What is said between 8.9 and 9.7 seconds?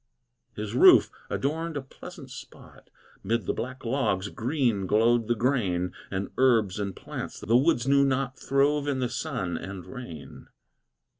the sun